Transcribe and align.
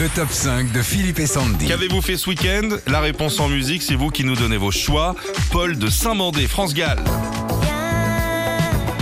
Le 0.00 0.08
top 0.08 0.30
5 0.30 0.72
de 0.72 0.80
Philippe 0.80 1.18
et 1.18 1.26
Sandy. 1.26 1.68
Qu'avez-vous 1.68 2.00
fait 2.00 2.16
ce 2.16 2.30
week-end? 2.30 2.70
La 2.86 3.00
réponse 3.00 3.38
en 3.38 3.48
musique, 3.48 3.82
c'est 3.82 3.96
vous 3.96 4.08
qui 4.08 4.24
nous 4.24 4.34
donnez 4.34 4.56
vos 4.56 4.70
choix. 4.70 5.14
Paul 5.52 5.76
de 5.76 5.90
Saint-Mandé, 5.90 6.46
France 6.46 6.72
Gall. 6.72 6.96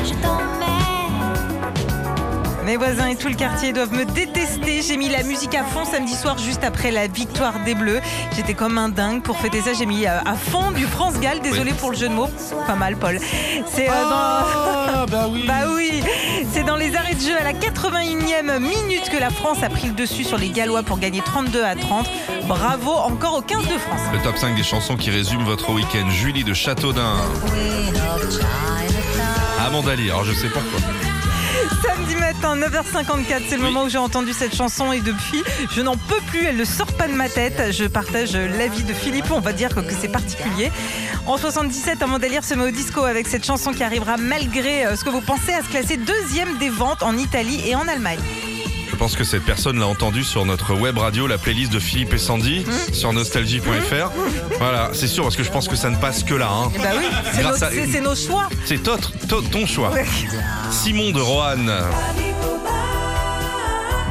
je 0.04 0.12
t'emmène. 0.20 0.48
Mes 2.66 2.76
voisins 2.76 3.06
et 3.06 3.14
tout 3.14 3.28
le 3.28 3.36
quartier 3.36 3.72
doivent 3.72 3.92
me 3.92 4.04
détester. 4.06 4.82
J'ai 4.82 4.96
mis 4.96 5.08
la 5.08 5.22
musique 5.22 5.54
à 5.54 5.62
fond 5.62 5.84
samedi 5.84 6.14
soir 6.14 6.36
juste 6.36 6.64
après 6.64 6.90
la 6.90 7.06
victoire 7.06 7.54
des 7.64 7.76
Bleus. 7.76 8.00
J'étais 8.34 8.54
comme 8.54 8.76
un 8.76 8.88
dingue. 8.88 9.22
Pour 9.22 9.38
fêter 9.38 9.60
ça, 9.62 9.74
j'ai 9.74 9.86
mis 9.86 10.04
euh, 10.04 10.18
à 10.26 10.34
fond 10.34 10.72
du 10.72 10.84
France 10.84 11.20
Gall. 11.20 11.38
Désolé 11.40 11.74
pour 11.74 11.92
le 11.92 11.96
jeu 11.96 12.08
de 12.08 12.14
mots. 12.14 12.28
Pas 12.66 12.74
mal, 12.74 12.96
Paul. 12.96 13.20
C'est 13.72 13.88
euh, 13.88 13.92
dans... 13.92 15.06
bah 15.06 15.28
oui. 15.30 15.44
Bah 15.46 15.68
oui, 15.72 15.87
dans 16.68 16.76
les 16.76 16.94
arrêts 16.96 17.14
de 17.14 17.20
jeu 17.20 17.34
à 17.34 17.44
la 17.44 17.54
81e 17.54 18.58
minute 18.58 19.08
que 19.10 19.16
la 19.16 19.30
France 19.30 19.62
a 19.62 19.70
pris 19.70 19.88
le 19.88 19.94
dessus 19.94 20.22
sur 20.22 20.36
les 20.36 20.50
Gallois 20.50 20.82
pour 20.82 20.98
gagner 20.98 21.22
32 21.22 21.64
à 21.64 21.74
30. 21.74 22.06
Bravo 22.46 22.90
encore 22.90 23.38
au 23.38 23.40
15 23.40 23.62
de 23.62 23.78
France. 23.78 24.02
Le 24.12 24.22
top 24.22 24.36
5 24.36 24.54
des 24.54 24.62
chansons 24.62 24.96
qui 24.96 25.10
résument 25.10 25.44
votre 25.44 25.72
week-end. 25.72 26.10
Julie 26.10 26.44
de 26.44 26.52
Châteaudun. 26.52 27.16
Amanda 29.66 29.92
alors 29.92 30.24
je 30.24 30.34
sais 30.34 30.48
pourquoi. 30.48 31.07
Samedi 31.82 32.14
matin, 32.16 32.56
9h54, 32.56 33.42
c'est 33.48 33.56
le 33.56 33.62
moment 33.62 33.84
où 33.84 33.88
j'ai 33.88 33.98
entendu 33.98 34.32
cette 34.32 34.54
chanson 34.54 34.92
et 34.92 35.00
depuis, 35.00 35.42
je 35.74 35.80
n'en 35.80 35.96
peux 35.96 36.20
plus, 36.28 36.44
elle 36.44 36.56
ne 36.56 36.64
sort 36.64 36.92
pas 36.92 37.08
de 37.08 37.12
ma 37.12 37.28
tête. 37.28 37.72
Je 37.72 37.84
partage 37.84 38.34
l'avis 38.34 38.84
de 38.84 38.92
Philippe, 38.92 39.30
on 39.30 39.40
va 39.40 39.52
dire 39.52 39.74
que 39.74 39.92
c'est 39.98 40.08
particulier. 40.08 40.70
En 41.26 41.36
77, 41.36 42.02
Amanda 42.02 42.28
Lear 42.28 42.44
se 42.44 42.54
met 42.54 42.64
au 42.64 42.70
disco 42.70 43.04
avec 43.04 43.26
cette 43.26 43.44
chanson 43.44 43.72
qui 43.72 43.82
arrivera 43.82 44.16
malgré 44.16 44.86
euh, 44.86 44.96
ce 44.96 45.04
que 45.04 45.10
vous 45.10 45.20
pensez 45.20 45.52
à 45.52 45.62
se 45.62 45.68
classer 45.68 45.96
deuxième 45.96 46.58
des 46.58 46.70
ventes 46.70 47.02
en 47.02 47.16
Italie 47.16 47.60
et 47.66 47.74
en 47.74 47.86
Allemagne. 47.88 48.20
Je 48.90 48.96
pense 48.96 49.16
que 49.16 49.24
cette 49.24 49.44
personne 49.44 49.78
l'a 49.78 49.86
entendu 49.86 50.24
sur 50.24 50.44
notre 50.44 50.74
web 50.74 50.98
radio, 50.98 51.26
la 51.26 51.38
playlist 51.38 51.72
de 51.72 51.78
Philippe 51.78 52.12
et 52.14 52.18
Sandy, 52.18 52.64
sur 52.92 53.12
nostalgie.fr. 53.12 54.10
Voilà, 54.58 54.90
c'est 54.92 55.06
sûr, 55.06 55.22
parce 55.24 55.36
que 55.36 55.42
je 55.44 55.50
pense 55.50 55.68
que 55.68 55.76
ça 55.76 55.90
ne 55.90 55.96
passe 55.96 56.22
que 56.24 56.34
là. 56.34 56.48
hein. 56.50 56.72
Bah 56.78 56.88
oui, 56.96 57.04
c'est 57.32 58.00
nos, 58.00 58.10
à- 58.10 58.14
choix. 58.14 58.48
C'est 58.64 58.82
ton 58.82 59.66
choix. 59.66 59.90
Ouais. 59.90 60.04
Simon 60.70 61.10
de 61.10 61.20
Roanne. 61.20 61.72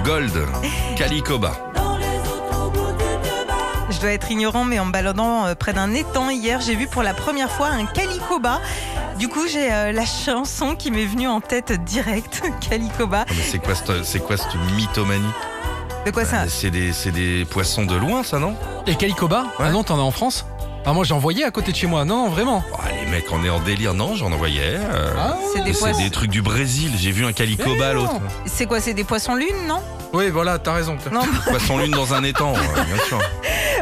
Gold. 0.05 0.31
Calicoba. 0.95 1.66
Je 3.97 4.01
dois 4.01 4.11
être 4.11 4.29
ignorant, 4.29 4.63
mais 4.63 4.77
en 4.79 4.85
me 4.85 4.91
baladant 4.91 5.47
euh, 5.47 5.55
près 5.55 5.73
d'un 5.73 5.91
étang 5.95 6.29
hier, 6.29 6.61
j'ai 6.61 6.75
vu 6.75 6.85
pour 6.85 7.01
la 7.01 7.15
première 7.15 7.49
fois 7.49 7.69
un 7.69 7.83
calicoba. 7.87 8.61
Du 9.17 9.27
coup, 9.27 9.47
j'ai 9.47 9.73
euh, 9.73 9.91
la 9.91 10.05
chanson 10.05 10.75
qui 10.75 10.91
m'est 10.91 11.05
venue 11.05 11.27
en 11.27 11.41
tête 11.41 11.71
direct, 11.83 12.43
calicoba. 12.69 13.25
Mais 13.29 13.41
c'est 13.41 13.57
quoi, 13.57 13.73
cette- 13.73 14.05
c'est 14.05 14.19
quoi 14.19 14.37
cette 14.37 14.53
mythomanie? 14.75 15.25
De 16.05 16.11
quoi 16.11 16.25
ça? 16.25 16.47
C'est 16.47 16.69
des, 16.69 17.45
poissons 17.49 17.85
de 17.85 17.95
loin, 17.95 18.21
ça, 18.21 18.37
non? 18.37 18.55
Et 18.85 18.93
Calicoba? 18.95 19.45
Ah 19.57 19.71
non, 19.71 19.83
t'en 19.83 19.97
as 19.97 20.03
en 20.03 20.11
France? 20.11 20.45
Ah, 20.85 20.93
moi 20.93 21.03
j'en 21.03 21.17
voyais 21.17 21.43
à 21.43 21.49
côté 21.51 21.71
de 21.71 21.75
chez 21.77 21.87
moi. 21.87 22.05
Non, 22.05 22.25
non, 22.25 22.29
vraiment. 22.29 22.63
Oh, 22.71 22.77
Les 23.03 23.09
mecs, 23.11 23.25
on 23.33 23.43
est 23.43 23.49
en 23.49 23.59
délire. 23.59 23.93
Non, 23.95 24.15
j'en 24.15 24.31
envoyais. 24.31 24.75
euh, 24.77 25.13
Ah, 25.17 25.35
C'est 25.53 25.63
des 25.63 25.73
c'est 25.73 25.79
poissons. 25.79 26.01
des 26.03 26.09
trucs 26.11 26.29
du 26.29 26.41
Brésil. 26.43 26.91
J'ai 26.97 27.11
vu 27.11 27.25
un 27.25 27.33
calicoba 27.33 27.93
l'autre. 27.93 28.13
C'est 28.45 28.67
quoi 28.67 28.79
C'est 28.79 28.93
des 28.93 29.03
poissons 29.03 29.33
lunes, 29.35 29.67
non? 29.67 29.81
Oui, 30.13 30.29
voilà, 30.29 30.59
t'as 30.59 30.73
raison. 30.73 30.95
Non. 31.11 31.21
Poisson 31.49 31.79
lune 31.79 31.91
dans 31.91 32.13
un 32.13 32.23
étang, 32.23 32.53
ouais, 32.53 32.59
bien 32.85 33.03
sûr. 33.05 33.19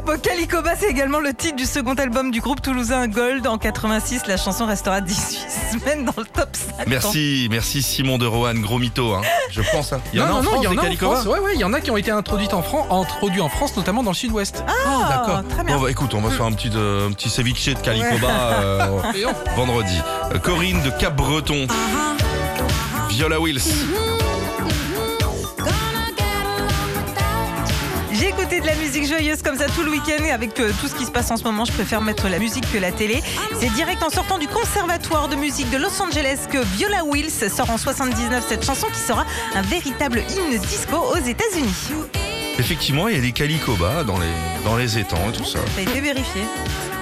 Bon, 0.03 0.19
Calicoba, 0.21 0.75
c'est 0.79 0.89
également 0.89 1.19
le 1.19 1.33
titre 1.33 1.55
du 1.55 1.65
second 1.65 1.93
album 1.93 2.29
du 2.31 2.41
groupe 2.41 2.61
toulousain 2.61 3.07
Gold. 3.07 3.47
En 3.47 3.57
86, 3.57 4.27
la 4.27 4.37
chanson 4.37 4.65
restera 4.65 5.01
18 5.01 5.47
semaines 5.79 6.05
dans 6.05 6.13
le 6.17 6.25
top 6.25 6.49
50. 6.55 6.87
Merci, 6.87 7.47
merci 7.49 7.81
Simon 7.81 8.17
de 8.17 8.25
Roanne, 8.25 8.59
gros 8.61 8.77
mytho. 8.77 9.13
Hein. 9.13 9.21
Je 9.51 9.61
pense. 9.71 9.93
hein. 9.93 10.01
Il 10.13 10.19
y 10.19 10.21
en 10.21 10.27
non, 10.27 10.35
a 10.35 10.39
en 10.39 10.43
non, 10.43 10.49
France, 10.51 10.59
il 10.61 10.65
y 10.65 10.67
en 10.67 10.71
a 10.71 10.73
en 10.73 10.83
calicoba 10.83 11.15
France. 11.15 11.27
Ouais, 11.27 11.39
ouais, 11.39 11.51
il 11.55 11.59
y 11.59 11.63
en 11.63 11.73
a 11.73 11.81
qui 11.81 11.91
ont 11.91 11.97
été 11.97 12.11
introduites 12.11 12.53
en 12.53 12.61
France, 12.61 12.85
introduits 12.91 13.41
en 13.41 13.49
France, 13.49 13.75
notamment 13.77 14.03
dans 14.03 14.11
le 14.11 14.15
sud-ouest. 14.15 14.63
Ah, 14.67 15.09
D'accord. 15.09 15.43
Très 15.49 15.63
bien. 15.63 15.75
Bon, 15.77 15.83
bah, 15.83 15.91
écoute, 15.91 16.13
on 16.13 16.21
va 16.21 16.29
faire 16.29 16.45
un 16.45 16.51
petit, 16.53 16.69
euh, 16.75 17.07
un 17.07 17.11
petit 17.11 17.29
ceviche 17.29 17.65
de 17.65 17.73
calicoba 17.79 18.27
euh, 18.61 18.99
vendredi. 19.55 19.97
Euh, 20.33 20.39
Corinne 20.39 20.81
de 20.83 20.89
Cap-Breton. 20.91 21.67
Viola 23.09 23.39
Wills. 23.39 23.61
J'ai 28.19 28.29
écouté 28.29 28.61
de 28.61 28.65
la 28.65 28.75
musique 28.75 29.05
joyeuse 29.07 29.41
comme 29.41 29.57
ça 29.57 29.65
tout 29.67 29.83
le 29.83 29.91
week-end 29.91 30.23
et 30.23 30.31
avec 30.31 30.57
euh, 30.59 30.71
tout 30.79 30.87
ce 30.87 30.95
qui 30.95 31.05
se 31.05 31.11
passe 31.11 31.31
en 31.31 31.37
ce 31.37 31.43
moment, 31.43 31.65
je 31.65 31.71
préfère 31.73 32.01
mettre 32.01 32.29
la 32.29 32.39
musique 32.39 32.71
que 32.71 32.77
la 32.77 32.91
télé. 32.91 33.21
C'est 33.59 33.73
direct 33.73 34.01
en 34.03 34.09
sortant 34.09 34.37
du 34.37 34.47
conservatoire 34.47 35.27
de 35.27 35.35
musique 35.35 35.69
de 35.69 35.77
Los 35.77 36.01
Angeles 36.01 36.39
que 36.49 36.59
Viola 36.77 37.03
Wills 37.03 37.49
sort 37.49 37.69
en 37.69 37.77
79 37.77 38.45
cette 38.47 38.65
chanson 38.65 38.87
qui 38.93 38.99
sera 38.99 39.25
un 39.55 39.61
véritable 39.63 40.23
hymne 40.29 40.59
disco 40.61 40.95
aux 40.97 41.17
États-Unis. 41.17 41.73
Effectivement, 42.57 43.09
il 43.09 43.15
y 43.15 43.17
a 43.17 43.21
des 43.21 43.33
calicobas 43.33 44.03
dans 44.05 44.17
les, 44.17 44.31
dans 44.63 44.77
les 44.77 44.97
étangs 44.97 45.29
et 45.29 45.37
tout 45.37 45.43
ça. 45.43 45.59
Ça 45.59 45.79
a 45.79 45.81
été 45.81 45.99
vérifié. 45.99 46.41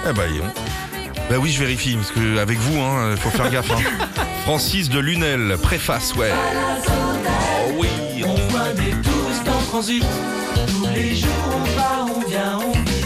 Eh 0.08 0.12
bah, 0.12 0.22
donc. 0.26 0.52
Bah 1.30 1.36
oui, 1.38 1.50
je 1.52 1.60
vérifie, 1.60 1.96
parce 1.96 2.10
que 2.10 2.38
avec 2.38 2.58
vous, 2.58 2.76
il 3.12 3.16
faut 3.16 3.30
faire 3.30 3.50
gaffe. 3.50 3.70
hein. 3.70 3.78
Francis 4.44 4.90
de 4.90 4.98
Lunel, 4.98 5.56
préface, 5.62 6.14
ouais. 6.16 6.32
Oh 7.68 7.72
oui, 7.78 7.88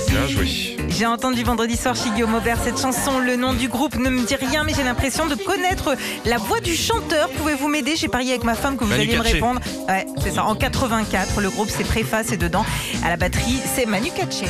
Bien 0.08 0.26
joué. 0.26 0.76
J'ai 0.88 1.06
entendu 1.06 1.42
vendredi 1.44 1.76
soir 1.76 1.94
chez 1.94 2.10
Guillaume 2.10 2.34
Aubert 2.34 2.58
cette 2.62 2.80
chanson. 2.80 3.18
Le 3.18 3.36
nom 3.36 3.52
du 3.52 3.68
groupe 3.68 3.96
ne 3.96 4.10
me 4.10 4.26
dit 4.26 4.34
rien, 4.34 4.64
mais 4.64 4.74
j'ai 4.74 4.82
l'impression 4.82 5.26
de 5.26 5.34
connaître 5.34 5.96
la 6.24 6.38
voix 6.38 6.60
du 6.60 6.74
chanteur. 6.74 7.28
Pouvez-vous 7.30 7.68
m'aider? 7.68 7.94
J'ai 7.96 8.08
parié 8.08 8.30
avec 8.32 8.44
ma 8.44 8.54
femme 8.54 8.76
que 8.76 8.84
vous 8.84 8.90
Manu 8.90 9.02
alliez 9.02 9.16
me 9.16 9.22
répondre. 9.22 9.60
Ouais, 9.88 10.06
c'est 10.22 10.32
ça. 10.32 10.44
En 10.44 10.54
84, 10.54 11.40
le 11.40 11.50
groupe 11.50 11.68
c'est 11.70 11.84
Préface 11.84 12.32
et 12.32 12.36
dedans, 12.36 12.64
à 13.04 13.08
la 13.08 13.16
batterie, 13.16 13.60
c'est 13.74 13.86
Manu 13.86 14.10
Katché. 14.10 14.46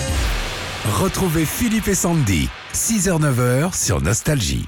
Retrouvez 1.01 1.45
Philippe 1.45 1.89
et 1.89 1.95
Sandy. 1.95 2.49
6h-9h 2.73 3.75
sur 3.79 4.01
Nostalgie. 4.01 4.67